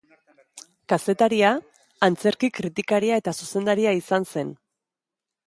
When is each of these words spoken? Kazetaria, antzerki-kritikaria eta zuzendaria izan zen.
Kazetaria, 0.93 1.51
antzerki-kritikaria 2.07 3.21
eta 3.23 3.35
zuzendaria 3.43 3.95
izan 4.01 4.29
zen. 4.35 4.53